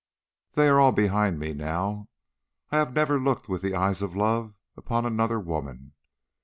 [0.53, 2.09] They are all behind me now,
[2.71, 5.93] I have never looked with the eyes of love upon another woman.